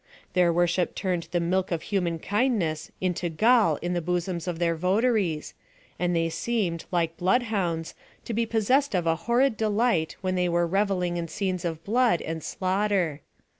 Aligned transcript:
Their 0.33 0.51
worship 0.51 0.95
turned 0.95 1.27
the 1.29 1.39
milk 1.39 1.71
of 1.71 1.83
human 1.83 2.17
kindness 2.17 2.91
into 2.99 3.29
gall 3.29 3.75
in 3.83 3.93
the 3.93 4.01
bosoms 4.01 4.47
of 4.47 4.57
their 4.57 4.75
votaries, 4.75 5.53
and 5.99 6.15
they 6.15 6.27
seem 6.27 6.73
ed, 6.73 6.85
like 6.89 7.17
blood 7.17 7.43
hounds, 7.53 7.93
to 8.25 8.33
be 8.33 8.47
possessed 8.47 8.95
of 8.95 9.05
a 9.05 9.15
horrid 9.29 9.57
delight 9.57 10.15
when 10.21 10.33
they 10.33 10.49
were 10.49 10.65
revelling 10.65 11.17
in 11.17 11.27
scenes 11.27 11.63
of 11.63 11.83
blood 11.83 12.19
and 12.23 12.41
slauo^hter. 12.41 13.19